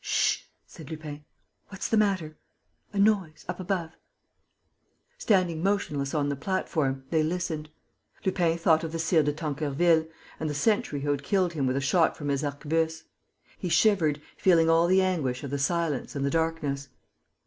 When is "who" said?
11.01-11.11